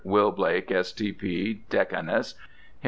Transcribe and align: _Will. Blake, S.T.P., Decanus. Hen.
_Will. 0.03 0.31
Blake, 0.31 0.71
S.T.P., 0.71 1.65
Decanus. 1.69 2.33
Hen. 2.35 2.47